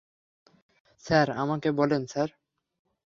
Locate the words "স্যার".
1.05-1.27, 2.05-2.29